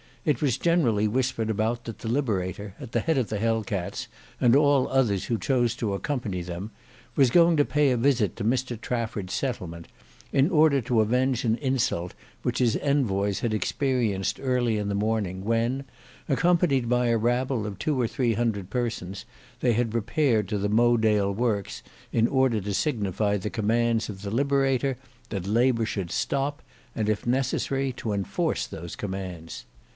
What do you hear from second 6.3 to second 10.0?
them was going to pay a visit to Mr Trafford's settlement,